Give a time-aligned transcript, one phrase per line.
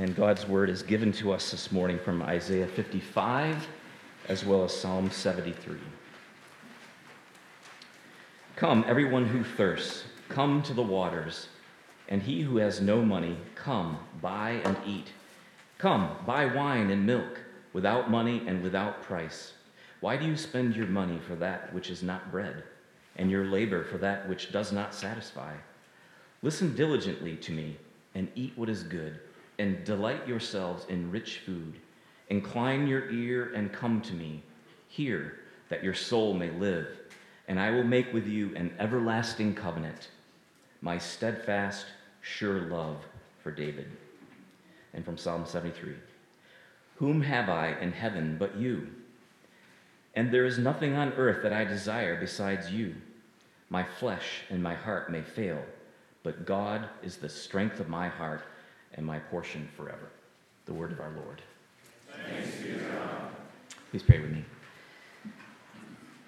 [0.00, 3.68] And God's word is given to us this morning from Isaiah 55
[4.30, 5.76] as well as Psalm 73.
[8.56, 11.48] Come, everyone who thirsts, come to the waters,
[12.08, 15.08] and he who has no money, come, buy and eat.
[15.76, 17.38] Come, buy wine and milk
[17.74, 19.52] without money and without price.
[20.00, 22.64] Why do you spend your money for that which is not bread,
[23.16, 25.52] and your labor for that which does not satisfy?
[26.40, 27.76] Listen diligently to me,
[28.14, 29.20] and eat what is good,
[29.60, 31.74] and delight yourselves in rich food.
[32.28, 34.42] Incline your ear and come to me.
[34.88, 36.88] Hear, that your soul may live,
[37.46, 40.08] and I will make with you an everlasting covenant,
[40.80, 41.84] my steadfast,
[42.22, 43.04] sure love
[43.42, 43.90] for David.
[44.94, 45.94] And from Psalm 73
[46.96, 48.88] Whom have I in heaven but you?
[50.14, 52.94] And there is nothing on earth that I desire besides you.
[53.68, 55.62] My flesh and my heart may fail,
[56.22, 58.42] but God is the strength of my heart
[58.94, 60.10] and my portion forever.
[60.66, 61.42] The word of our Lord.
[63.90, 64.44] Please pray with me.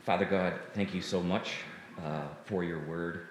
[0.04, 1.58] Father God, thank you so much
[2.04, 3.28] uh, for your word.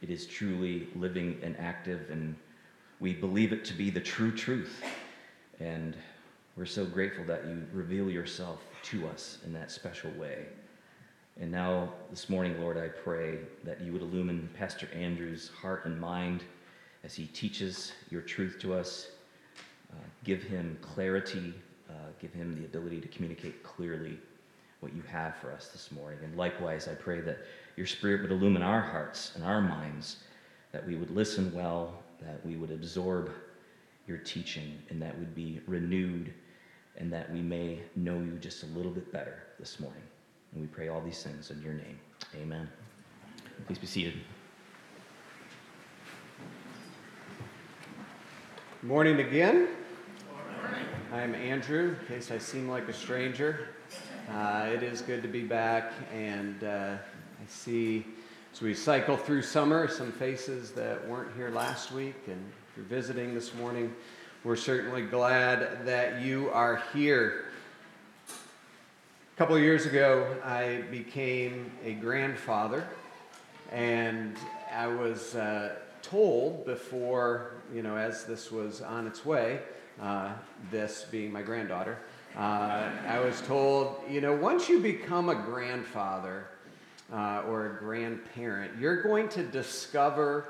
[0.00, 2.36] It is truly living and active, and
[3.00, 4.82] we believe it to be the true truth.
[5.60, 5.96] And
[6.56, 10.46] we're so grateful that you reveal yourself to us in that special way.
[11.38, 16.00] And now, this morning, Lord, I pray that you would illumine Pastor Andrew's heart and
[16.00, 16.44] mind
[17.06, 19.06] as he teaches your truth to us.
[19.92, 21.54] Uh, give him clarity,
[21.88, 24.18] uh, give him the ability to communicate clearly
[24.80, 26.18] what you have for us this morning.
[26.24, 27.38] And likewise, I pray that
[27.76, 30.16] your Spirit would illumine our hearts and our minds,
[30.72, 33.30] that we would listen well, that we would absorb
[34.08, 36.34] your teaching, and that we'd be renewed,
[36.96, 40.02] and that we may know you just a little bit better this morning.
[40.52, 41.98] And we pray all these things in your name.
[42.34, 42.68] Amen.
[43.66, 44.14] Please be seated.
[48.82, 49.68] Morning again.
[51.12, 53.68] I'm Andrew, in case I seem like a stranger.
[54.30, 58.04] Uh, it is good to be back, and uh, I see
[58.52, 62.86] as we cycle through summer some faces that weren't here last week, and if you're
[62.86, 63.94] visiting this morning,
[64.44, 67.46] we're certainly glad that you are here.
[68.28, 72.86] A couple of years ago, I became a grandfather,
[73.72, 74.36] and
[74.70, 75.76] I was uh,
[76.10, 79.60] told before, you know, as this was on its way,
[80.00, 80.32] uh,
[80.70, 81.98] this being my granddaughter,
[82.36, 86.48] uh, I was told, you know, once you become a grandfather
[87.12, 90.48] uh, or a grandparent, you're going to discover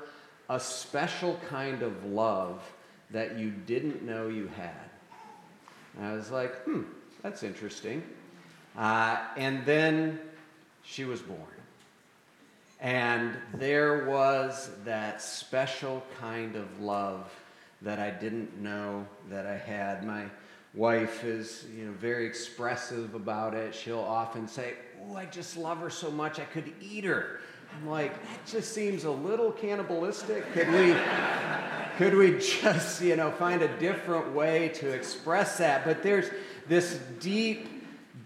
[0.49, 2.62] a special kind of love
[3.11, 4.91] that you didn't know you had.
[5.97, 6.83] And I was like, hmm,
[7.23, 8.03] that's interesting.
[8.77, 10.19] Uh, and then
[10.83, 11.56] she was born.
[12.81, 17.32] And there was that special kind of love
[17.82, 20.04] that I didn't know that I had.
[20.04, 20.25] My
[20.75, 23.75] wife is, you know, very expressive about it.
[23.75, 27.41] She'll often say, "Oh, I just love her so much I could eat her."
[27.75, 30.50] I'm like, that just seems a little cannibalistic.
[30.53, 30.94] Could we,
[31.98, 35.84] could we just, you know, find a different way to express that?
[35.84, 36.31] But there's
[36.69, 37.75] this deep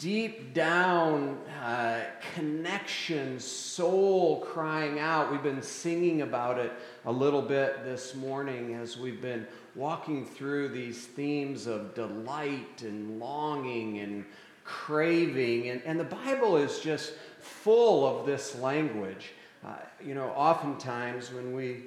[0.01, 2.01] deep down uh,
[2.35, 5.31] connection, soul crying out.
[5.31, 6.73] We've been singing about it
[7.05, 13.21] a little bit this morning as we've been walking through these themes of delight and
[13.21, 14.25] longing and
[14.65, 15.69] craving.
[15.69, 19.33] And, and the Bible is just full of this language.
[19.63, 21.83] Uh, you know, oftentimes when we,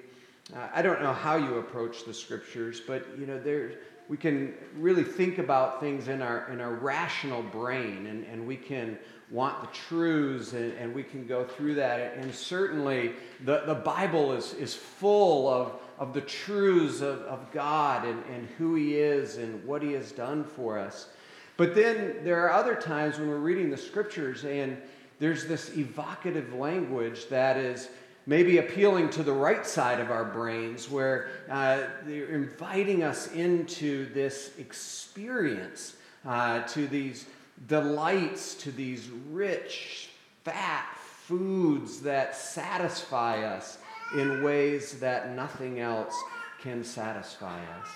[0.55, 3.73] uh, I don't know how you approach the scriptures, but, you know, there's
[4.13, 8.55] we can really think about things in our, in our rational brain and, and we
[8.55, 8.95] can
[9.31, 12.15] want the truths and, and we can go through that.
[12.17, 13.13] And certainly
[13.43, 18.47] the, the Bible is, is full of, of the truths of, of God and, and
[18.59, 21.09] who He is and what He has done for us.
[21.57, 24.79] But then there are other times when we're reading the scriptures and
[25.17, 27.89] there's this evocative language that is
[28.25, 34.11] maybe appealing to the right side of our brains, where uh, they're inviting us into
[34.13, 37.25] this experience, uh, to these
[37.67, 40.09] delights, to these rich,
[40.43, 43.77] fat foods that satisfy us
[44.15, 46.15] in ways that nothing else
[46.61, 47.87] can satisfy us.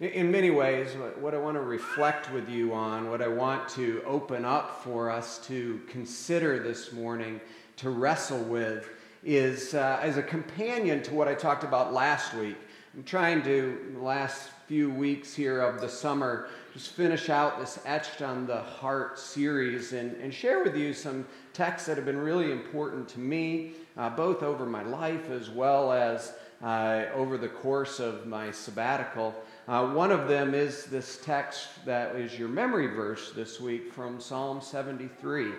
[0.00, 4.02] In many ways, what I want to reflect with you on, what I want to
[4.04, 7.40] open up for us to consider this morning,
[7.76, 8.88] to wrestle with,
[9.24, 12.56] is uh, as a companion to what I talked about last week.
[12.94, 17.58] I'm trying to, in the last few weeks here of the summer, just finish out
[17.58, 22.04] this Etched on the Heart series and, and share with you some texts that have
[22.04, 27.36] been really important to me, uh, both over my life as well as uh, over
[27.36, 29.34] the course of my sabbatical.
[29.68, 34.20] Uh, one of them is this text that is your memory verse this week from
[34.20, 35.52] Psalm 73.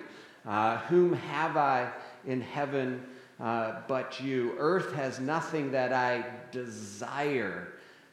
[0.46, 1.92] Uh, Whom have I
[2.26, 3.02] in heaven
[3.40, 4.56] uh, but you?
[4.58, 7.68] Earth has nothing that I desire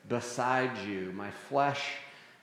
[0.08, 1.12] beside you.
[1.14, 1.82] My flesh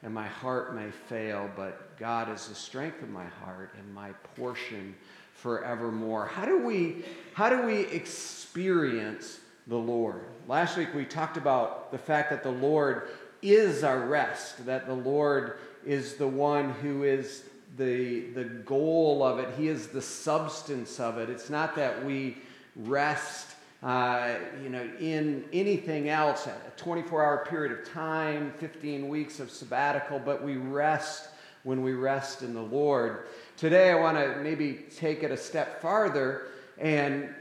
[0.03, 4.11] and my heart may fail, but God is the strength of my heart and my
[4.35, 4.95] portion
[5.33, 6.25] forevermore.
[6.25, 7.03] How do we,
[7.33, 10.21] how do we experience the Lord?
[10.47, 13.09] Last week we talked about the fact that the Lord
[13.41, 17.43] is our rest, that the Lord is the one who is
[17.77, 21.29] the, the goal of it, He is the substance of it.
[21.29, 22.37] It's not that we
[22.77, 23.55] rest.
[23.83, 29.51] Uh, you know, in anything else, a 24 hour period of time, 15 weeks of
[29.51, 31.29] sabbatical, but we rest
[31.63, 33.27] when we rest in the Lord.
[33.55, 36.47] Today, I want to maybe take it a step farther
[36.79, 37.33] and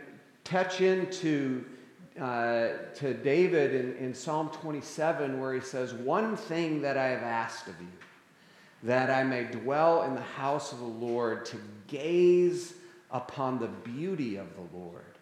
[0.45, 1.65] touch into
[2.21, 7.23] uh, to David in, in Psalm 27, where he says, One thing that I have
[7.23, 7.89] asked of you,
[8.85, 12.75] that I may dwell in the house of the Lord, to gaze
[13.11, 15.16] upon the beauty of the Lord,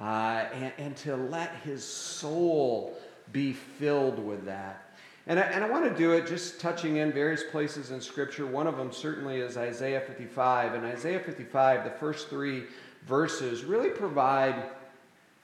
[0.00, 2.96] uh, and, and to let his soul
[3.32, 4.90] be filled with that.
[5.26, 8.46] And I, and I want to do it just touching in various places in Scripture.
[8.46, 10.74] One of them certainly is Isaiah 55.
[10.74, 12.64] And Isaiah 55, the first three
[13.06, 14.70] verses, really provide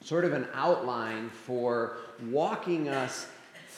[0.02, 1.98] sort of an outline for
[2.30, 3.28] walking us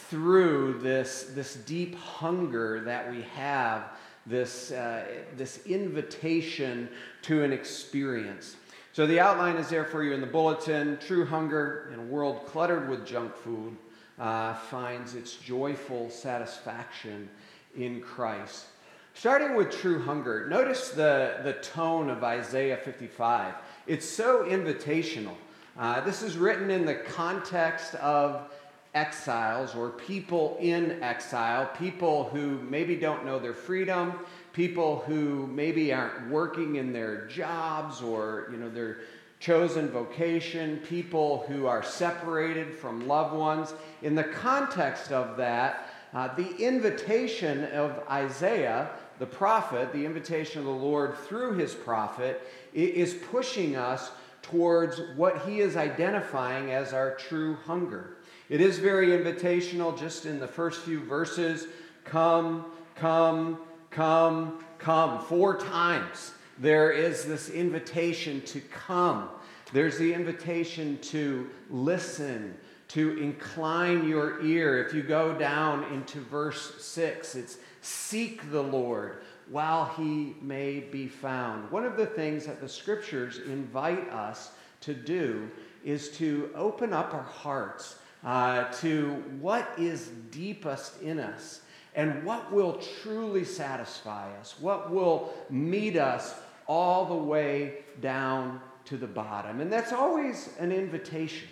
[0.09, 3.91] through this, this deep hunger that we have,
[4.25, 5.05] this, uh,
[5.37, 6.89] this invitation
[7.23, 8.57] to an experience.
[8.99, 10.99] So the outline is there for you in the bulletin.
[10.99, 13.77] True hunger in a world cluttered with junk food
[14.19, 17.29] uh, finds its joyful satisfaction
[17.77, 18.67] in Christ.
[19.15, 23.55] Starting with true hunger, notice the, the tone of Isaiah 55.
[23.87, 25.37] It's so invitational.
[25.79, 28.51] Uh, this is written in the context of
[28.95, 34.15] exiles or people in exile, people who maybe don't know their freedom,
[34.59, 38.97] people who maybe aren't working in their jobs or you know their
[39.39, 43.73] chosen vocation, people who are separated from loved ones.
[44.03, 48.91] In the context of that, uh, the invitation of Isaiah,
[49.21, 52.43] the prophet, the invitation of the Lord through his prophet,
[52.75, 54.11] is pushing us
[54.43, 58.17] towards what he is identifying as our true hunger.
[58.49, 61.69] It is very invitational just in the first few verses
[62.05, 62.65] come,
[62.97, 65.21] come, come, come.
[65.25, 69.29] Four times there is this invitation to come.
[69.73, 72.57] There's the invitation to listen,
[72.89, 74.85] to incline your ear.
[74.85, 81.07] If you go down into verse 6, it's seek the Lord while he may be
[81.07, 81.71] found.
[81.71, 85.51] One of the things that the scriptures invite us to do
[85.85, 91.61] is to open up our hearts uh, to what is deepest in us
[91.99, 96.33] and what will truly satisfy us, what will meet us
[96.69, 99.61] all the way down to the bottom.
[99.61, 101.49] And that's always an invitation.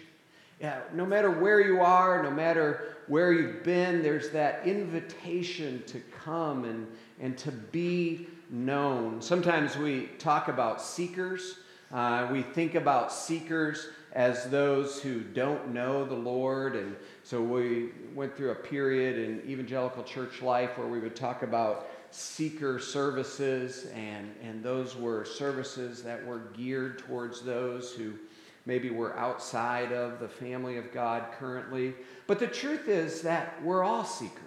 [0.60, 6.00] Yeah, no matter where you are, no matter where you've been, there's that invitation to
[6.24, 6.86] come and,
[7.20, 9.20] and to be known.
[9.20, 11.58] Sometimes we talk about seekers.
[11.92, 16.74] Uh, we think about seekers as those who don't know the Lord.
[16.76, 21.42] And so we went through a period in evangelical church life where we would talk
[21.42, 28.14] about seeker services, and, and those were services that were geared towards those who
[28.64, 31.94] maybe were outside of the family of God currently.
[32.26, 34.40] But the truth is that we're all seekers.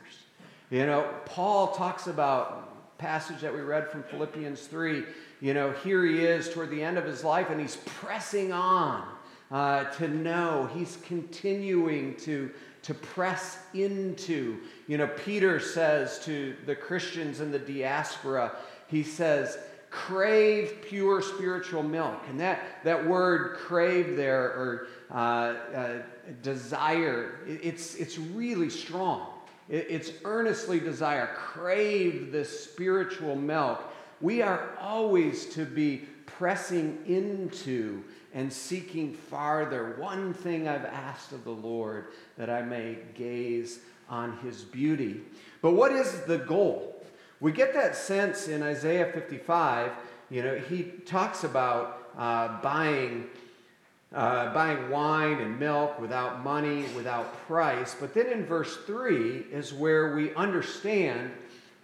[0.72, 5.04] You know, Paul talks about passage that we read from Philippians 3.
[5.42, 9.08] You know, here he is toward the end of his life, and he's pressing on
[9.52, 10.70] uh, to know.
[10.74, 12.52] He's continuing to,
[12.84, 14.58] to press into.
[14.88, 18.56] You know, Peter says to the Christians in the diaspora,
[18.88, 19.58] he says,
[19.90, 22.22] crave pure spiritual milk.
[22.30, 25.14] And that, that word crave there, or uh,
[25.76, 25.94] uh,
[26.44, 29.28] desire, it's, it's really strong.
[29.68, 31.30] it's earnestly desire.
[31.36, 33.84] Crave this spiritual milk.
[34.22, 39.96] We are always to be pressing into and seeking farther.
[39.98, 42.08] One thing I've asked of the Lord
[42.38, 45.22] that I may gaze on his beauty.
[45.62, 47.04] But what is the goal?
[47.40, 49.92] We get that sense in Isaiah 55.
[50.30, 53.28] You know, he talks about uh, buying.
[54.12, 57.96] Uh, buying wine and milk without money, without price.
[58.00, 61.30] But then in verse 3 is where we understand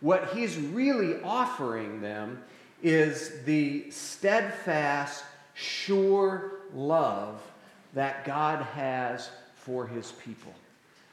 [0.02, 2.44] what he's really offering them
[2.82, 5.24] is the steadfast
[5.56, 7.42] sure love
[7.94, 10.54] that God has for his people.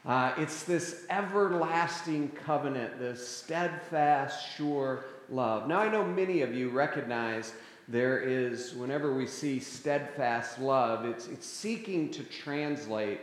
[0.05, 5.67] Uh, it's this everlasting covenant, this steadfast, sure love.
[5.67, 7.53] Now, I know many of you recognize
[7.87, 13.21] there is, whenever we see steadfast love, it's, it's seeking to translate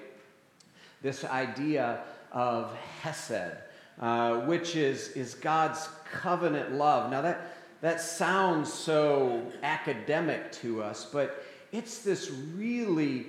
[1.02, 2.00] this idea
[2.32, 3.56] of Hesed,
[4.00, 7.10] uh, which is, is God's covenant love.
[7.10, 13.26] Now, that, that sounds so academic to us, but it's this really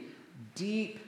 [0.55, 0.99] deep,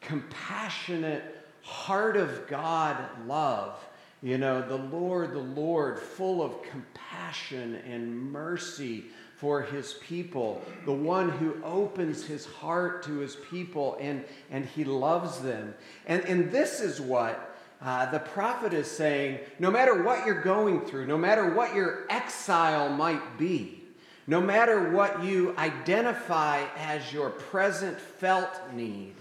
[0.00, 1.22] compassionate,
[1.62, 2.96] heart of God
[3.26, 3.84] love.
[4.22, 9.04] You know, the Lord, the Lord, full of compassion and mercy
[9.36, 14.84] for his people, the one who opens his heart to his people and, and he
[14.84, 15.74] loves them.
[16.06, 17.53] And, and this is what
[17.84, 22.06] uh, the prophet is saying no matter what you're going through, no matter what your
[22.08, 23.82] exile might be,
[24.26, 29.12] no matter what you identify as your present felt need,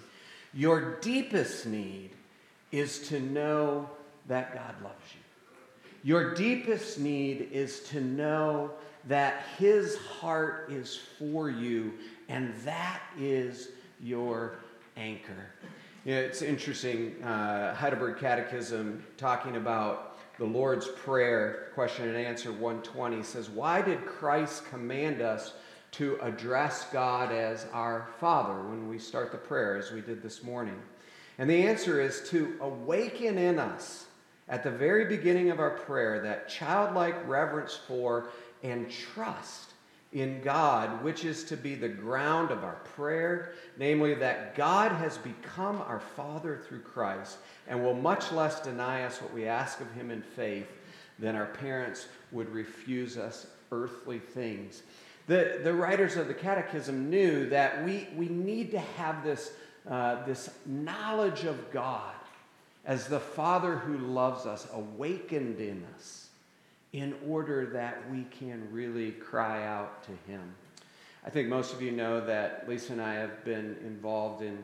[0.54, 2.12] your deepest need
[2.72, 3.90] is to know
[4.28, 5.20] that God loves you.
[6.06, 8.72] Your deepest need is to know
[9.08, 11.94] that His heart is for you,
[12.30, 13.70] and that is
[14.02, 14.56] your
[14.96, 15.52] anchor.
[16.06, 23.24] Know, it's interesting, uh, Heidelberg Catechism talking about the Lord's Prayer, question and answer 120
[23.24, 25.54] says, Why did Christ command us
[25.92, 30.44] to address God as our Father when we start the prayer, as we did this
[30.44, 30.76] morning?
[31.38, 34.08] And the answer is to awaken in us
[34.50, 38.28] at the very beginning of our prayer that childlike reverence for
[38.62, 39.73] and trust
[40.14, 45.18] in God, which is to be the ground of our prayer, namely that God has
[45.18, 49.92] become our Father through Christ and will much less deny us what we ask of
[49.94, 50.72] Him in faith
[51.18, 54.84] than our parents would refuse us earthly things.
[55.26, 59.54] The, the writers of the Catechism knew that we, we need to have this,
[59.90, 62.14] uh, this knowledge of God
[62.86, 66.23] as the Father who loves us awakened in us
[66.94, 70.56] in order that we can really cry out to Him.
[71.26, 74.64] I think most of you know that Lisa and I have been involved in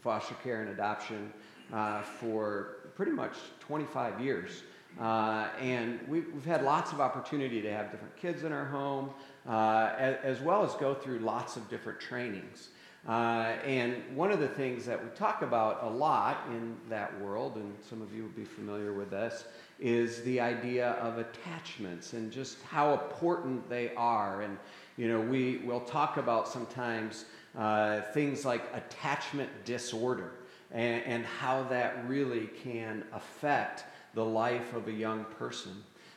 [0.00, 1.32] foster care and adoption
[1.72, 4.62] uh, for pretty much 25 years.
[5.00, 9.10] Uh, and we've, we've, had lots of opportunity to have different kids in our home,
[9.46, 12.70] uh, as, as, well as go through lots of different trainings.
[13.06, 17.56] Uh, and one of the things that we talk about a lot in that world,
[17.56, 19.44] and some of you will be familiar with this,
[19.78, 24.42] is the idea of attachments and just how important they are.
[24.42, 24.56] And,
[24.96, 30.32] you know, we will talk about sometimes uh, things like attachment disorder
[30.72, 35.72] and, and how that really can affect the life of a young person.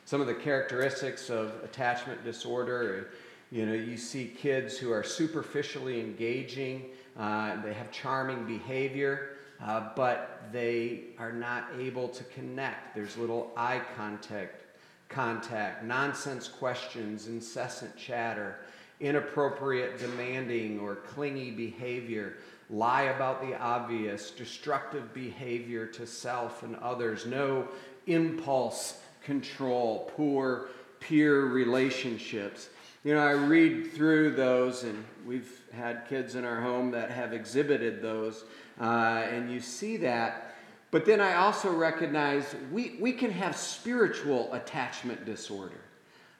[0.06, 3.10] Some of the characteristics of attachment disorder,
[3.50, 6.86] you know, you see kids who are superficially engaging,
[7.18, 12.94] uh, they have charming behavior, uh, but they are not able to connect.
[12.94, 14.62] There's little eye contact,
[15.08, 18.60] contact, nonsense questions, incessant chatter,
[19.00, 22.36] inappropriate demanding or clingy behavior,
[22.68, 27.68] lie about the obvious, destructive behavior to self and others, no
[28.06, 30.68] impulse control, poor
[31.00, 32.68] peer relationships.
[33.02, 37.32] You know, I read through those, and we've had kids in our home that have
[37.32, 38.44] exhibited those
[38.80, 40.54] uh, and you see that.
[40.90, 45.80] But then I also recognize we, we can have spiritual attachment disorder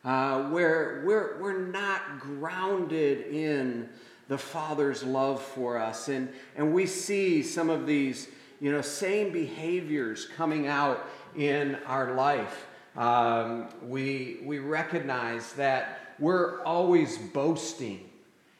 [0.05, 3.89] uh, where we're, we're not grounded in
[4.29, 6.09] the Father's love for us.
[6.09, 8.29] And, and we see some of these
[8.61, 12.67] you know, same behaviors coming out in our life.
[12.97, 18.09] Um, we, we recognize that we're always boasting,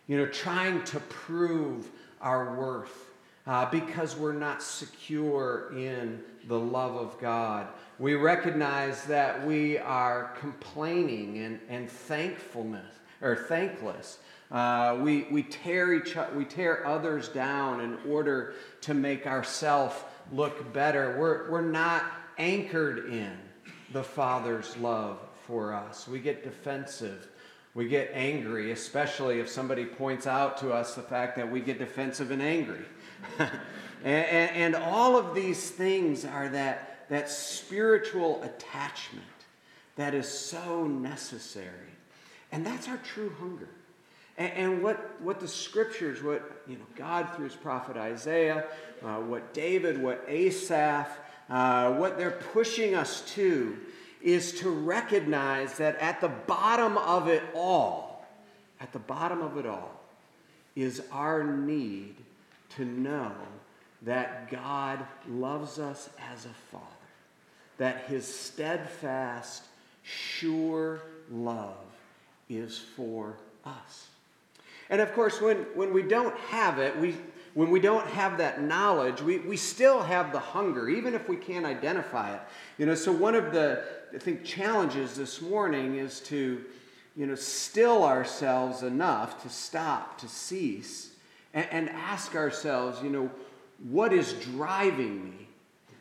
[0.07, 1.89] you know, trying to prove
[2.21, 3.11] our worth
[3.47, 7.69] uh, because we're not secure in the love of God.
[7.99, 14.19] We recognize that we are complaining and, and thankfulness or thankless.
[14.51, 19.95] Uh, we, we, tear each, we tear others down in order to make ourselves
[20.33, 21.17] look better.
[21.19, 22.05] We're, we're not
[22.39, 23.33] anchored in
[23.93, 26.09] the Father's love for us.
[26.09, 27.29] We get defensive.
[27.75, 31.79] We get angry, especially if somebody points out to us the fact that we get
[31.79, 32.85] defensive and angry.
[33.39, 33.55] and,
[34.05, 39.25] and, all of these things are that, that spiritual attachment
[39.97, 41.91] that is so necessary.
[42.51, 43.69] And that's our true hunger.
[44.37, 48.65] And, and what, what the scriptures, what you know, God through his prophet Isaiah,
[49.05, 51.09] uh, what David, what Asaph,
[51.49, 53.77] uh, what they're pushing us to
[54.23, 58.27] is to recognize that at the bottom of it all,
[58.81, 60.01] at the bottom of it all,
[60.77, 62.15] is our need
[62.77, 63.33] to know
[64.03, 66.85] that God loves us as a father,
[67.79, 69.65] that his steadfast,
[70.03, 71.01] sure
[71.31, 71.77] love
[72.49, 74.07] is for us.
[74.89, 77.15] And of course, when, when we don't have it, we,
[77.55, 81.37] when we don't have that knowledge, we, we still have the hunger, even if we
[81.37, 82.41] can't identify it.
[82.79, 86.65] You know, so one of the, I think, challenges this morning is to,
[87.17, 91.11] you know, still ourselves enough to stop, to cease,
[91.55, 93.31] and, and ask ourselves, you know,
[93.89, 95.49] what is driving me?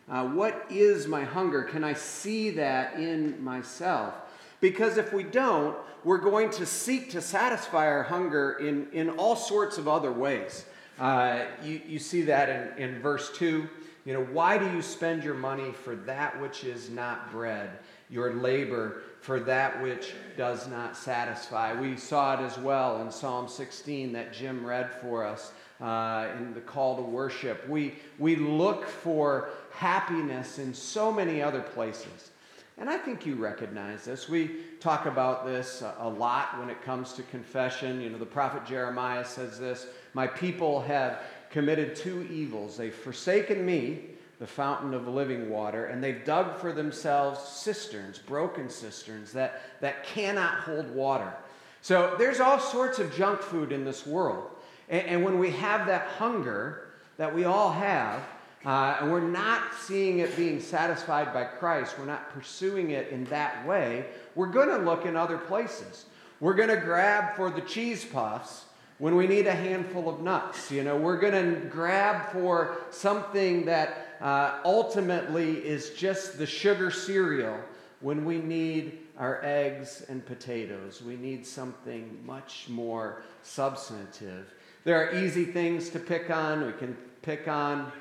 [0.09, 1.63] Uh, what is my hunger?
[1.63, 4.15] Can I see that in myself?
[4.59, 9.35] Because if we don't, we're going to seek to satisfy our hunger in, in all
[9.35, 10.65] sorts of other ways.
[10.99, 13.69] Uh, you, you see that in, in verse 2.
[14.05, 17.69] You know, why do you spend your money for that which is not bread,
[18.09, 21.79] your labor for that which does not satisfy?
[21.79, 25.51] We saw it as well in Psalm 16 that Jim read for us
[25.81, 27.67] uh, in the call to worship.
[27.69, 32.31] We, we look for happiness in so many other places.
[32.77, 34.29] And I think you recognize this.
[34.29, 37.99] We talk about this a lot when it comes to confession.
[37.99, 42.77] You know, the prophet Jeremiah says this My people have committed two evils.
[42.77, 48.69] They've forsaken me, the fountain of living water, and they've dug for themselves cisterns, broken
[48.69, 51.33] cisterns that, that cannot hold water.
[51.81, 54.49] So there's all sorts of junk food in this world.
[54.87, 58.21] And, and when we have that hunger that we all have,
[58.65, 63.25] uh, and we're not seeing it being satisfied by Christ, we're not pursuing it in
[63.25, 64.05] that way,
[64.35, 66.05] we're going to look in other places.
[66.39, 68.65] We're going to grab for the cheese puffs
[68.99, 70.69] when we need a handful of nuts.
[70.69, 76.91] You know, we're going to grab for something that uh, ultimately is just the sugar
[76.91, 77.57] cereal
[78.01, 81.01] when we need our eggs and potatoes.
[81.01, 84.53] We need something much more substantive.
[84.83, 86.65] There are easy things to pick on.
[86.65, 87.91] We can pick on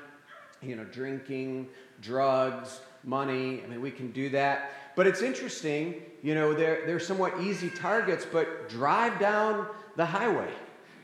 [0.61, 1.69] you know, drinking,
[2.01, 3.61] drugs, money.
[3.63, 4.71] I mean, we can do that.
[4.95, 10.51] But it's interesting, you know, they're, they're somewhat easy targets, but drive down the highway.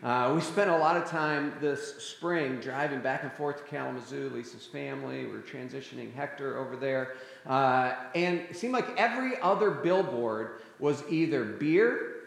[0.06, 4.30] Uh, we spent a lot of time this spring driving back and forth to Kalamazoo,
[4.30, 5.26] Lisa's family.
[5.26, 7.16] We are transitioning Hector over there.
[7.44, 12.18] Uh, and it seemed like every other billboard was either beer,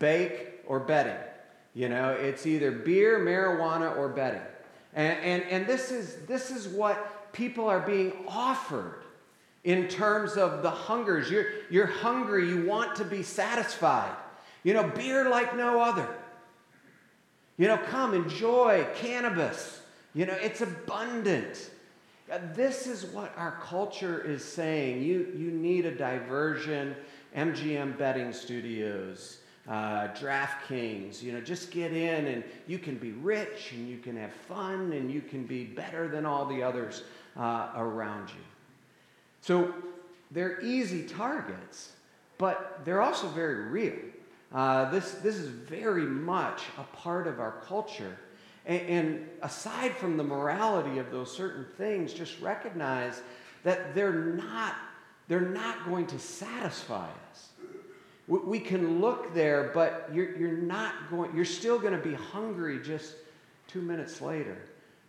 [0.00, 1.14] bake, or betting.
[1.74, 4.42] You know, it's either beer, marijuana, or betting.
[4.92, 9.04] And, and, and this, is, this is what people are being offered
[9.62, 11.30] in terms of the hungers.
[11.30, 14.16] You're, you're hungry, you want to be satisfied.
[14.64, 16.08] You know, beer like no other.
[17.58, 19.80] You know, come enjoy cannabis.
[20.14, 21.70] You know, it's abundant.
[22.54, 25.02] This is what our culture is saying.
[25.02, 26.96] You, you need a diversion.
[27.36, 29.38] MGM betting studios,
[29.68, 31.22] uh, DraftKings.
[31.22, 34.92] You know, just get in and you can be rich and you can have fun
[34.92, 37.04] and you can be better than all the others
[37.36, 38.44] uh, around you.
[39.40, 39.74] So
[40.30, 41.92] they're easy targets,
[42.38, 43.94] but they're also very real.
[44.54, 48.18] Uh, this, this is very much a part of our culture.
[48.66, 53.20] And, and aside from the morality of those certain things, just recognize
[53.64, 54.74] that they're not,
[55.28, 57.48] they're not going to satisfy us.
[58.28, 62.80] We can look there, but you're, you're not going, you're still going to be hungry
[62.80, 63.16] just
[63.66, 64.56] two minutes later,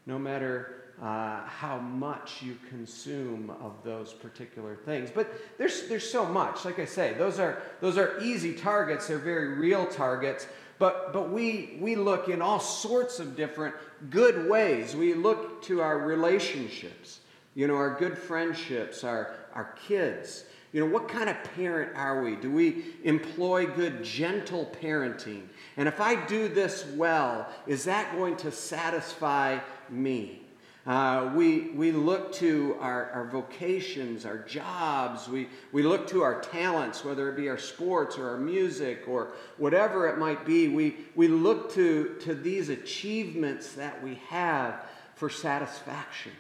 [0.06, 5.12] no matter uh, how much you consume of those particular things.
[5.14, 6.64] But there's, there's so much.
[6.64, 10.48] Like I say, those are, those are easy targets, they're very real targets.
[10.80, 13.76] But, but we, we look in all sorts of different
[14.10, 14.96] good ways.
[14.96, 17.20] We look to our relationships,
[17.54, 20.46] you know, our good friendships, our, our kids.
[20.72, 22.38] You know, what kind of parent are we?
[22.38, 25.44] Do we employ good, gentle parenting?
[25.76, 30.43] And if I do this well, is that going to satisfy me?
[30.86, 36.42] Uh, we, we look to our, our vocations, our jobs, we, we look to our
[36.42, 40.68] talents, whether it be our sports or our music or whatever it might be.
[40.68, 44.84] We, we look to, to these achievements that we have
[45.16, 46.34] for satisfaction.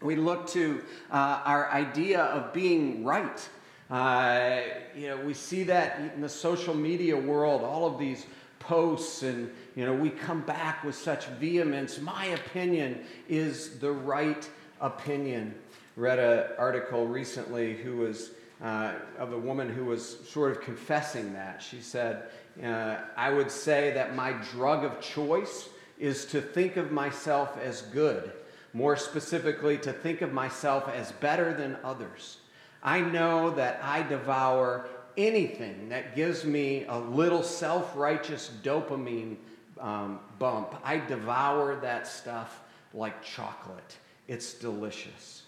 [0.00, 3.48] We look to uh, our idea of being right.
[3.90, 4.60] Uh,
[4.96, 8.24] you know, we see that in the social media world, all of these
[8.60, 12.00] posts, and you know, we come back with such vehemence.
[12.00, 14.48] My opinion is the right
[14.80, 15.54] opinion.
[15.96, 18.30] Read an article recently who was
[18.62, 21.60] uh, of a woman who was sort of confessing that.
[21.60, 22.24] She said,
[22.62, 25.68] uh, "I would say that my drug of choice
[25.98, 28.32] is to think of myself as good."
[28.72, 32.38] more specifically, to think of myself as better than others.
[32.82, 39.36] I know that I devour anything that gives me a little self righteous dopamine
[39.80, 40.74] um, bump.
[40.84, 42.60] I devour that stuff
[42.94, 43.96] like chocolate.
[44.28, 45.42] It's delicious.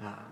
[0.00, 0.24] Um,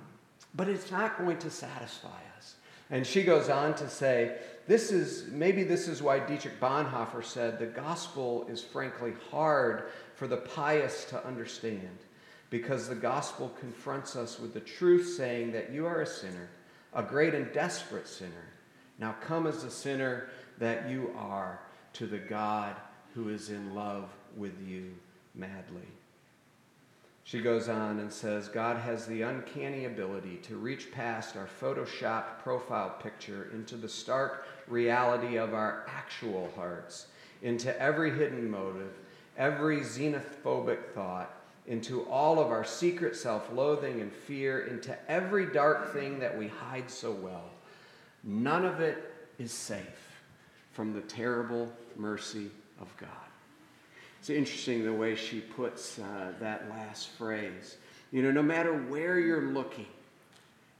[0.54, 2.56] but it's not going to satisfy us.
[2.90, 7.58] And she goes on to say, this is maybe this is why Dietrich Bonhoeffer said
[7.58, 11.98] the gospel is frankly hard for the pious to understand
[12.50, 16.48] because the gospel confronts us with the truth saying that you are a sinner,
[16.94, 18.48] a great and desperate sinner.
[19.00, 21.58] Now come as a sinner that you are
[21.94, 22.76] to the God
[23.14, 24.94] who is in love with you
[25.34, 25.88] madly.
[27.24, 32.40] She goes on and says, God has the uncanny ability to reach past our photoshopped
[32.42, 37.06] profile picture into the stark reality of our actual hearts,
[37.42, 38.98] into every hidden motive,
[39.38, 41.34] every xenophobic thought,
[41.66, 46.48] into all of our secret self loathing and fear, into every dark thing that we
[46.48, 47.44] hide so well.
[48.24, 50.20] None of it is safe
[50.72, 53.08] from the terrible mercy of God.
[54.18, 57.76] It's interesting the way she puts uh, that last phrase.
[58.12, 59.86] You know, no matter where you're looking,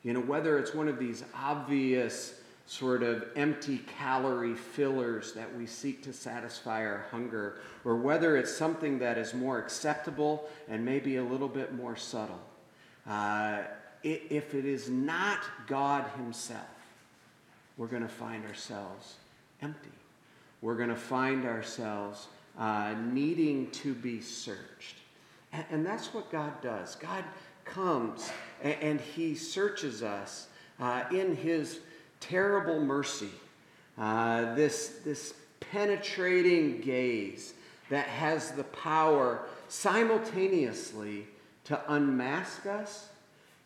[0.02, 5.66] you know, whether it's one of these obvious sort of empty calorie fillers that we
[5.66, 11.16] seek to satisfy our hunger, or whether it's something that is more acceptable and maybe
[11.16, 12.40] a little bit more subtle.
[13.08, 13.62] Uh,
[14.02, 16.60] if it is not God Himself,
[17.80, 19.14] we're going to find ourselves
[19.62, 19.88] empty.
[20.60, 22.26] We're going to find ourselves
[22.58, 24.96] uh, needing to be searched.
[25.50, 26.96] And, and, that's what God does.
[26.96, 27.24] God
[27.64, 28.30] comes
[28.62, 31.80] and, and He searches us uh, in His
[32.20, 33.30] terrible mercy,
[33.96, 37.54] uh, this, this penetrating gaze
[37.88, 41.26] that has the power simultaneously
[41.64, 43.08] to unmask us,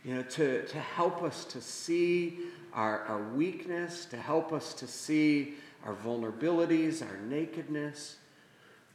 [0.04, 2.38] you know, to, to help us to see
[2.74, 8.16] our, our weakness, to help us to see our vulnerabilities, our nakedness,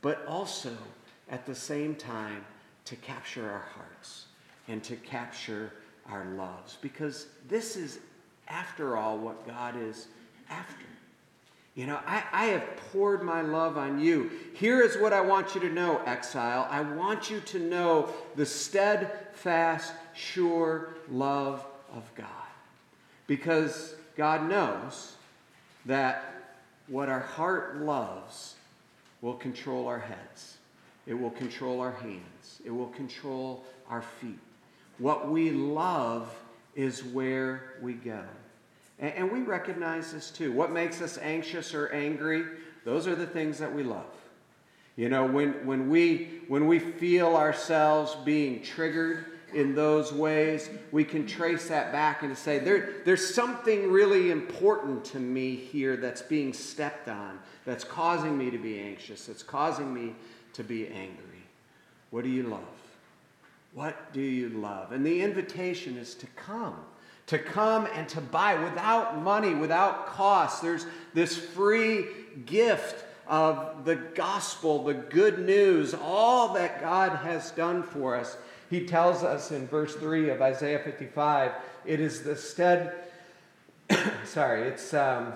[0.02, 0.76] but also
[1.30, 2.44] at the same time
[2.86, 4.26] to capture our hearts
[4.68, 5.72] and to capture
[6.10, 6.78] our loves.
[6.82, 8.00] Because this is,
[8.48, 10.08] after all, what God is
[10.50, 10.86] after.
[11.76, 14.32] You know, I, I have poured my love on you.
[14.54, 16.68] Here is what I want you to know, exile.
[16.70, 22.28] I want you to know the steadfast, sure love of God.
[23.30, 25.14] Because God knows
[25.86, 26.34] that
[26.88, 28.56] what our heart loves
[29.22, 30.58] will control our heads,
[31.06, 34.40] it will control our hands, it will control our feet.
[34.98, 36.36] What we love
[36.76, 38.24] is where we go.
[38.98, 40.52] And, we recognize this too.
[40.52, 42.44] What makes us anxious or angry?
[42.84, 44.12] Those are the things that we love.
[44.96, 51.04] You know, when, when, we, when we feel ourselves being triggered in those ways, we
[51.04, 56.22] can trace that back and say, there, there's something really important to me here that's
[56.22, 60.16] being stepped on, that's causing me to be anxious, that's causing me
[60.54, 61.44] to be angry.
[62.12, 62.62] What do you love?
[63.74, 64.92] What do you love?
[64.92, 66.76] And the invitation is to come
[67.30, 70.64] to come and to buy without money, without cost.
[70.64, 72.08] There's this free
[72.48, 78.36] gift of the gospel, the good news, all that God has done for us.
[78.70, 81.52] He tells us in verse 3 of Isaiah 55
[81.86, 82.94] it is the stead,
[84.26, 85.34] sorry, it's, um,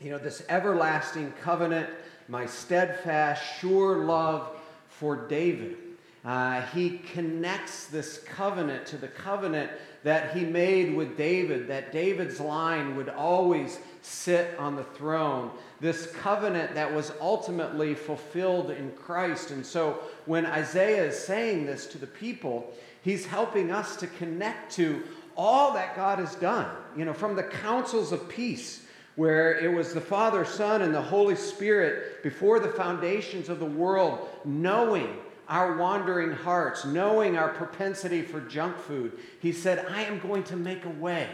[0.00, 1.90] you know, this everlasting covenant,
[2.28, 4.48] my steadfast, sure love
[4.88, 5.76] for David.
[6.24, 9.70] Uh, he connects this covenant to the covenant
[10.06, 15.50] that he made with David, that David's line would always sit on the throne.
[15.80, 19.50] This covenant that was ultimately fulfilled in Christ.
[19.50, 24.70] And so when Isaiah is saying this to the people, he's helping us to connect
[24.76, 25.02] to
[25.36, 29.92] all that God has done, you know, from the councils of peace where it was
[29.92, 35.16] the Father, Son, and the Holy Spirit before the foundations of the world, knowing
[35.48, 40.56] our wandering hearts, knowing our propensity for junk food, he said, I am going to
[40.56, 41.28] make a way.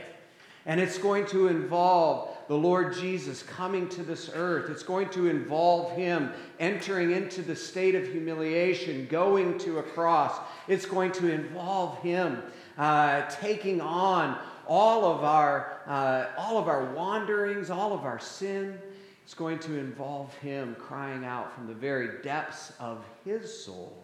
[0.65, 4.71] And it's going to involve the Lord Jesus coming to this earth.
[4.71, 10.39] It's going to involve him entering into the state of humiliation, going to a cross.
[10.69, 12.43] It's going to involve him
[12.79, 18.79] uh, taking on all of our uh, all of our wanderings, all of our sin.
[19.25, 24.02] It's going to involve him crying out from the very depths of his soul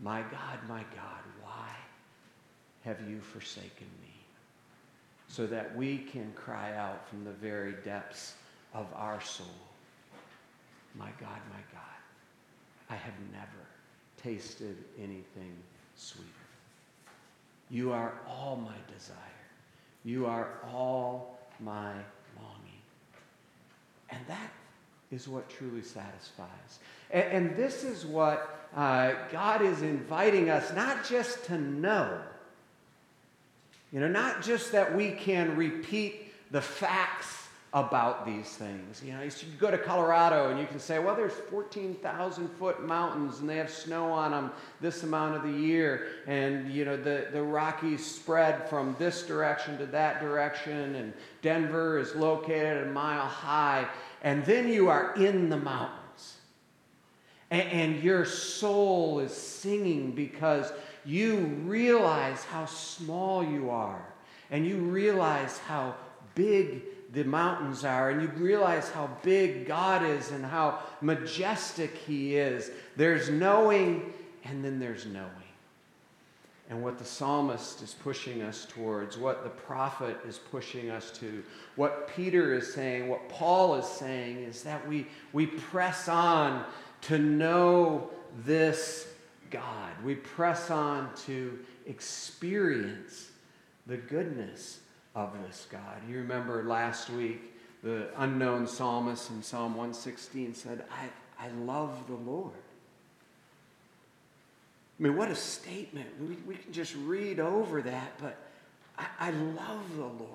[0.00, 1.68] my God, my God, why
[2.84, 4.14] have you forsaken me?
[5.28, 8.34] So that we can cry out from the very depths
[8.74, 9.46] of our soul,
[10.98, 11.98] My God, my God,
[12.90, 13.66] I have never
[14.22, 15.56] tasted anything
[15.94, 16.30] sweeter.
[17.70, 19.16] You are all my desire.
[20.04, 21.92] You are all my
[22.36, 22.82] longing.
[24.10, 24.50] And that,
[25.10, 26.78] is what truly satisfies.
[27.10, 32.20] And, and this is what uh, God is inviting us not just to know,
[33.92, 39.02] you know, not just that we can repeat the facts about these things.
[39.04, 43.40] You know, you go to Colorado and you can say, well, there's 14,000 foot mountains
[43.40, 46.06] and they have snow on them this amount of the year.
[46.26, 50.94] And, you know, the, the Rockies spread from this direction to that direction.
[50.94, 53.86] And Denver is located a mile high.
[54.22, 56.36] And then you are in the mountains.
[57.50, 60.72] And, and your soul is singing because
[61.04, 64.04] you realize how small you are.
[64.50, 65.94] And you realize how
[66.34, 72.36] big the mountains are, and you realize how big God is and how majestic He
[72.36, 72.70] is.
[72.96, 74.12] There's knowing,
[74.44, 75.30] and then there's knowing.
[76.68, 81.44] And what the psalmist is pushing us towards, what the prophet is pushing us to,
[81.76, 86.64] what Peter is saying, what Paul is saying, is that we, we press on
[87.02, 88.10] to know
[88.44, 89.06] this
[89.50, 89.92] God.
[90.04, 93.30] We press on to experience
[93.86, 94.80] the goodness
[95.14, 96.00] of this God.
[96.08, 102.14] You remember last week, the unknown psalmist in Psalm 116 said, I, I love the
[102.14, 102.54] Lord.
[104.98, 106.08] I mean, what a statement.
[106.20, 108.36] We, we can just read over that, but
[108.98, 110.30] I, I love the Lord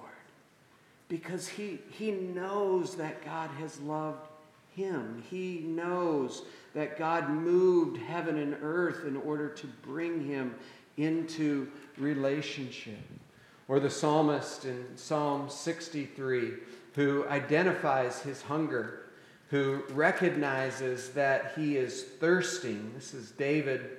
[1.09, 4.27] because he, he knows that God has loved
[4.75, 5.23] him.
[5.29, 6.43] He knows
[6.73, 10.55] that God moved heaven and earth in order to bring him
[10.97, 12.99] into relationship.
[13.67, 16.53] Or the psalmist in Psalm 63
[16.93, 19.05] who identifies his hunger,
[19.49, 22.91] who recognizes that he is thirsting.
[22.95, 23.97] This is David.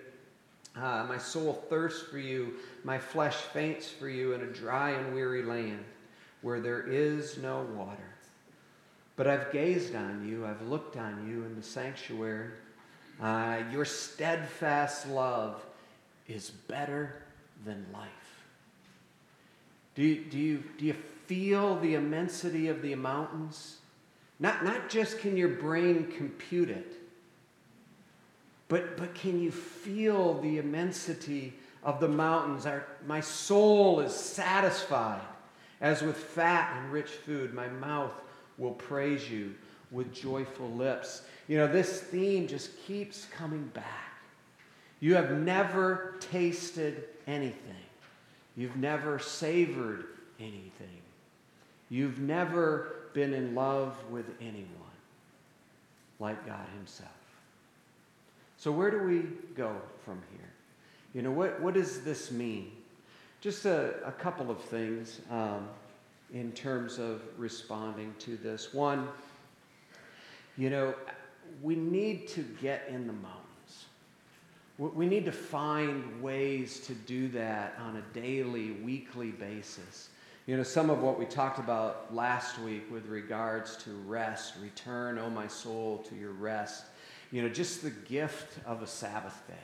[0.75, 5.15] Uh, my soul thirsts for you, my flesh faints for you in a dry and
[5.15, 5.85] weary land
[6.41, 8.15] where there is no water.
[9.17, 12.51] But I've gazed on you, I've looked on you in the sanctuary.
[13.21, 15.65] Uh, your steadfast love
[16.27, 17.23] is better
[17.65, 18.09] than life.
[19.95, 23.77] Do you, do you, do you feel the immensity of the mountains?
[24.41, 26.95] Not, not just can your brain compute it,
[28.73, 31.53] but, but can you feel the immensity
[31.85, 32.65] of the mountains?
[32.65, 35.21] Our, my soul is satisfied
[35.81, 37.53] as with fat and rich food.
[37.53, 38.15] My mouth
[38.57, 39.55] will praise you
[39.91, 41.23] with joyful lips.
[41.49, 44.19] You know, this theme just keeps coming back.
[45.01, 47.83] You have never tasted anything
[48.57, 50.07] You've never savored
[50.39, 51.01] anything.
[51.89, 54.67] You've never been in love with anyone
[56.19, 57.11] like God Himself.
[58.63, 59.25] So, where do we
[59.57, 60.49] go from here?
[61.15, 62.71] You know, what, what does this mean?
[63.41, 65.69] Just a, a couple of things um,
[66.33, 68.73] in terms of responding to this.
[68.73, 69.09] One,
[70.57, 70.95] you know,
[71.61, 73.87] we need to get in the mountains.
[74.79, 80.11] We need to find ways to do that on a daily, weekly basis.
[80.47, 85.19] You know, some of what we talked about last week with regards to rest, return,
[85.19, 86.85] oh my soul, to your rest.
[87.33, 89.55] You know, just the gift of a Sabbath day.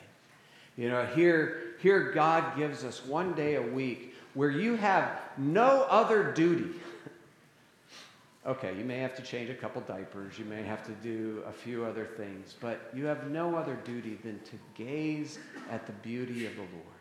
[0.75, 5.85] You know, here, here God gives us one day a week where you have no
[5.89, 6.69] other duty
[8.45, 11.51] Okay, you may have to change a couple diapers, you may have to do a
[11.51, 15.37] few other things, but you have no other duty than to gaze
[15.69, 16.99] at the beauty of the Lord.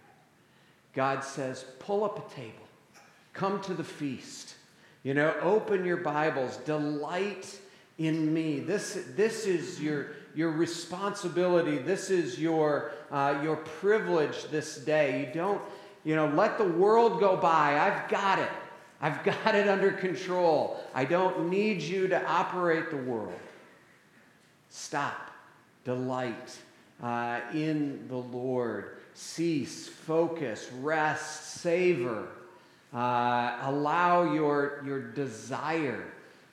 [0.94, 2.66] God says, pull up a table,
[3.32, 4.56] come to the feast.
[5.04, 7.58] You know, open your Bibles, delight
[7.98, 8.58] in me.
[8.58, 11.78] This, this is your, your responsibility.
[11.78, 15.26] This is your, uh, your privilege this day.
[15.26, 15.60] You don't,
[16.04, 17.76] you know, let the world go by.
[17.76, 18.48] I've got it.
[19.00, 20.78] I've got it under control.
[20.94, 23.34] I don't need you to operate the world.
[24.68, 25.32] Stop.
[25.84, 26.56] Delight
[27.02, 28.98] uh, in the Lord.
[29.14, 32.28] Cease, focus, rest, savor.
[32.94, 36.04] Uh, allow your, your desire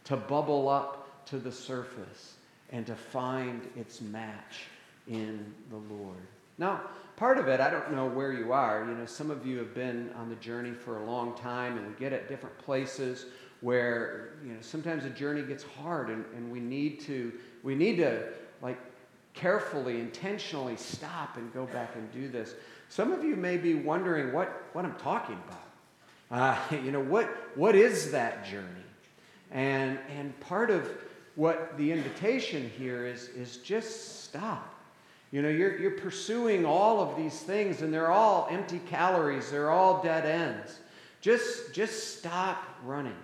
[0.05, 2.34] to bubble up to the surface
[2.71, 4.65] and to find its match
[5.07, 6.27] in the Lord.
[6.57, 6.81] Now,
[7.15, 8.85] part of it, I don't know where you are.
[8.87, 11.87] You know, some of you have been on the journey for a long time, and
[11.87, 13.25] we get at different places
[13.61, 17.97] where, you know, sometimes the journey gets hard, and, and we need to, we need
[17.97, 18.29] to,
[18.61, 18.79] like,
[19.33, 22.53] carefully, intentionally stop and go back and do this.
[22.89, 25.61] Some of you may be wondering what, what I'm talking about.
[26.31, 27.25] Uh, you know, what,
[27.57, 28.67] what is that journey?
[29.51, 30.89] And, and part of
[31.35, 34.75] what the invitation here is, is just stop
[35.35, 39.69] you know, you're, you're pursuing all of these things, and they're all empty calories, they're
[39.69, 40.79] all dead ends.
[41.19, 43.17] Just, just stop running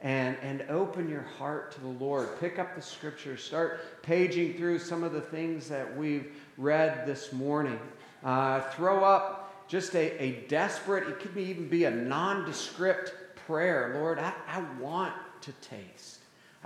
[0.00, 2.40] and, and open your heart to the Lord.
[2.40, 3.42] Pick up the scriptures.
[3.42, 7.80] Start paging through some of the things that we've read this morning.
[8.24, 13.12] Uh, throw up just a, a desperate, it could even be a nondescript
[13.46, 13.92] prayer.
[13.96, 16.15] Lord, I, I want to taste.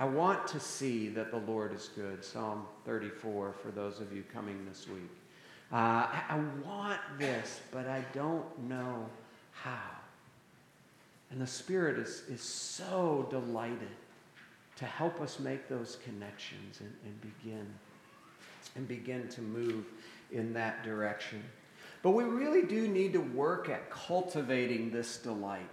[0.00, 2.24] I want to see that the Lord is good.
[2.24, 5.10] Psalm 34 for those of you coming this week.
[5.70, 9.06] Uh, I, I want this, but I don't know
[9.52, 9.90] how.
[11.30, 13.90] And the Spirit is, is so delighted
[14.76, 17.66] to help us make those connections and, and begin
[18.76, 19.84] and begin to move
[20.32, 21.42] in that direction.
[22.02, 25.68] But we really do need to work at cultivating this delight.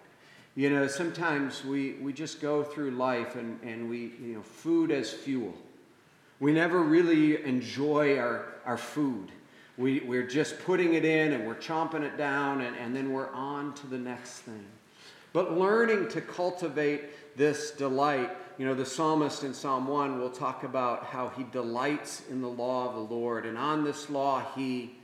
[0.58, 4.90] You know, sometimes we, we just go through life and, and we, you know, food
[4.90, 5.54] as fuel.
[6.40, 9.32] We never really enjoy our, our food.
[9.78, 13.32] We, we're just putting it in and we're chomping it down and, and then we're
[13.36, 14.66] on to the next thing.
[15.32, 20.64] But learning to cultivate this delight, you know, the psalmist in Psalm 1 will talk
[20.64, 23.46] about how he delights in the law of the Lord.
[23.46, 24.96] And on this law, he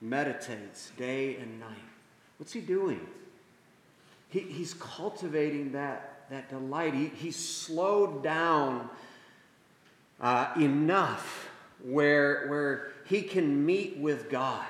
[0.00, 1.74] meditates day and night.
[2.38, 3.00] What's he doing?
[4.28, 6.94] He, he's cultivating that, that delight.
[6.94, 8.88] He, he's slowed down
[10.20, 11.48] uh, enough
[11.82, 14.64] where, where he can meet with God.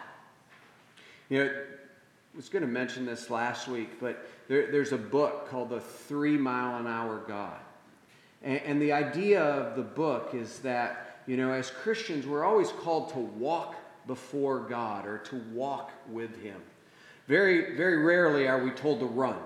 [1.28, 5.48] You know, I was going to mention this last week, but there, there's a book
[5.48, 7.58] called The Three Mile an Hour God.
[8.42, 12.70] And, and the idea of the book is that, you know, as Christians, we're always
[12.70, 13.74] called to walk
[14.06, 16.60] before God or to walk with Him.
[17.26, 19.36] Very, very rarely are we told to run.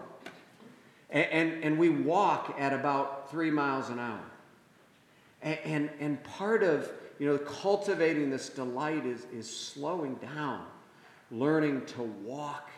[1.10, 4.20] And, and, and we walk at about three miles an hour.
[5.42, 10.64] And, and, and part of you know, cultivating this delight is, is slowing down,
[11.30, 12.70] learning to walk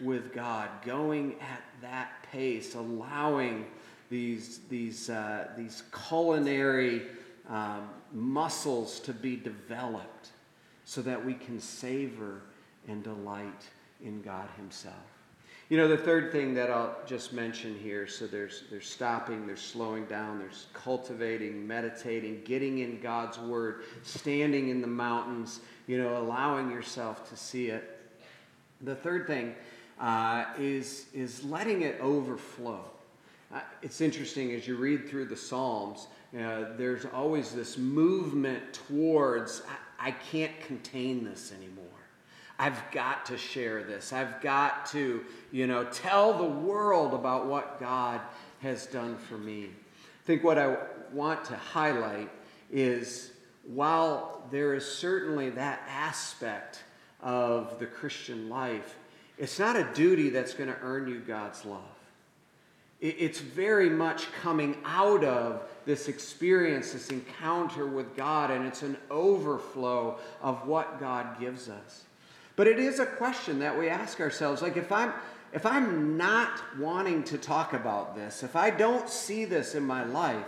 [0.00, 3.66] with God, going at that pace, allowing
[4.10, 7.02] these, these, uh, these culinary
[7.48, 10.30] um, muscles to be developed
[10.84, 12.42] so that we can savor
[12.88, 13.70] and delight
[14.04, 14.94] in God Himself.
[15.68, 19.62] You know, the third thing that I'll just mention here so there's, there's stopping, there's
[19.62, 26.18] slowing down, there's cultivating, meditating, getting in God's Word, standing in the mountains, you know,
[26.18, 27.98] allowing yourself to see it.
[28.82, 29.54] The third thing
[29.98, 32.84] uh, is, is letting it overflow.
[33.54, 36.06] Uh, it's interesting as you read through the Psalms,
[36.38, 39.62] uh, there's always this movement towards,
[39.98, 41.71] I, I can't contain this anymore.
[42.58, 44.12] I've got to share this.
[44.12, 48.20] I've got to, you know, tell the world about what God
[48.60, 49.64] has done for me.
[49.64, 50.76] I think what I
[51.12, 52.30] want to highlight
[52.70, 53.32] is
[53.64, 56.84] while there is certainly that aspect
[57.20, 58.96] of the Christian life,
[59.38, 61.80] it's not a duty that's going to earn you God's love.
[63.00, 68.96] It's very much coming out of this experience, this encounter with God, and it's an
[69.10, 72.04] overflow of what God gives us.
[72.56, 75.12] But it is a question that we ask ourselves like, if I'm,
[75.52, 80.04] if I'm not wanting to talk about this, if I don't see this in my
[80.04, 80.46] life,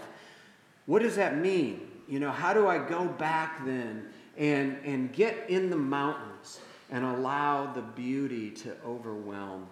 [0.87, 1.89] what does that mean?
[2.09, 7.05] You know, how do I go back then and, and get in the mountains and
[7.05, 9.67] allow the beauty to overwhelm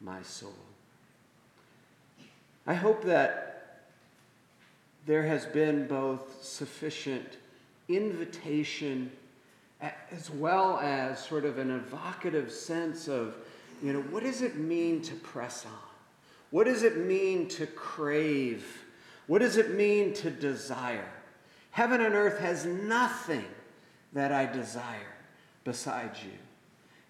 [0.00, 0.54] my soul?
[2.66, 3.54] I hope that
[5.04, 7.36] there has been both sufficient
[7.88, 9.12] invitation
[10.10, 13.36] as well as sort of an evocative sense of,
[13.82, 15.72] you know, what does it mean to press on?
[16.50, 18.84] What does it mean to crave?
[19.26, 21.10] What does it mean to desire?
[21.70, 23.44] Heaven and earth has nothing
[24.12, 25.14] that I desire
[25.64, 26.30] besides you.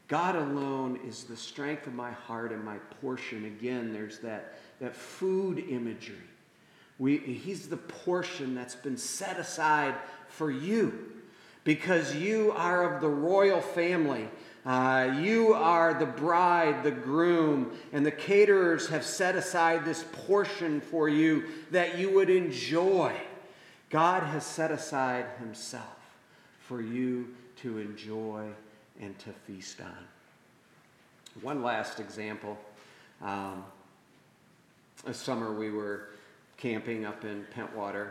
[0.08, 3.44] God alone is the strength of my heart and my portion.
[3.46, 6.16] Again, there's that, that food imagery.
[6.98, 9.94] We, he's the portion that's been set aside
[10.28, 11.13] for you
[11.64, 14.29] because you are of the royal family.
[14.66, 20.81] Uh, you are the bride, the groom, and the caterers have set aside this portion
[20.81, 23.12] for you that you would enjoy.
[23.90, 25.85] God has set aside Himself
[26.66, 28.48] for you to enjoy
[29.00, 29.96] and to feast on.
[31.42, 32.58] One last example.
[33.21, 33.65] Um,
[35.06, 36.08] this summer we were
[36.56, 38.10] camping up in Pentwater,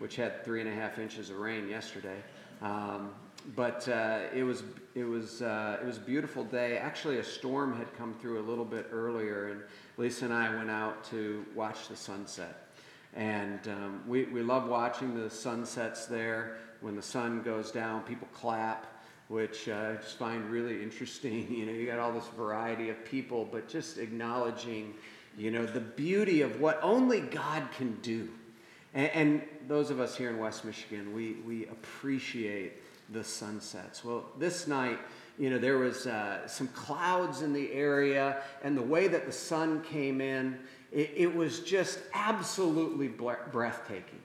[0.00, 2.16] which had three and a half inches of rain yesterday.
[2.62, 3.10] Um,
[3.56, 4.62] but uh, it was
[4.94, 6.78] it was uh, it was a beautiful day.
[6.78, 9.62] Actually, a storm had come through a little bit earlier, and
[9.96, 12.68] Lisa and I went out to watch the sunset.
[13.14, 16.58] And um, we we love watching the sunsets there.
[16.80, 18.86] When the sun goes down, people clap,
[19.28, 21.52] which uh, I just find really interesting.
[21.58, 24.94] You know, you got all this variety of people, but just acknowledging,
[25.36, 28.28] You know, the beauty of what only God can do.
[28.94, 32.74] And, and those of us here in West Michigan, we, we appreciate
[33.12, 34.04] the sunsets.
[34.04, 34.98] Well, this night,
[35.38, 39.32] you know, there was uh, some clouds in the area, and the way that the
[39.32, 40.58] sun came in,
[40.90, 44.20] it, it was just absolutely breathtaking.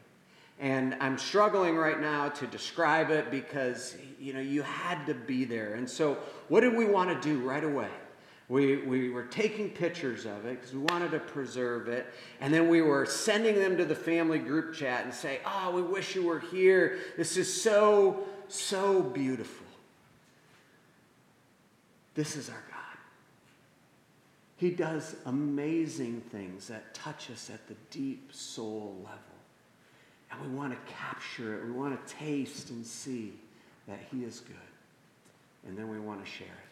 [0.60, 5.46] And I'm struggling right now to describe it because, you know, you had to be
[5.46, 5.76] there.
[5.76, 7.90] And so, what did we want to do right away?
[8.50, 12.08] We, we were taking pictures of it because we wanted to preserve it.
[12.40, 15.82] And then we were sending them to the family group chat and say, Oh, we
[15.82, 17.00] wish you were here.
[17.18, 19.66] This is so, so beautiful.
[22.16, 22.78] This is our God.
[24.56, 29.20] He does amazing things that touch us at the deep soul level.
[30.32, 31.66] And we want to capture it.
[31.66, 33.34] We want to taste and see
[33.88, 34.56] that He is good.
[35.68, 36.67] And then we want to share it.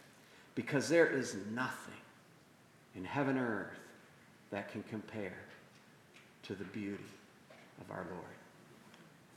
[0.55, 1.93] Because there is nothing
[2.95, 3.79] in heaven or earth
[4.51, 5.37] that can compare
[6.43, 7.03] to the beauty
[7.81, 8.34] of our Lord.